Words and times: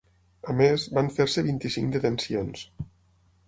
A 0.53 0.55
més, 0.61 0.85
van 0.99 1.11
fer-se 1.19 1.45
vint-i-cinc 1.49 1.95
detencions. 1.99 2.69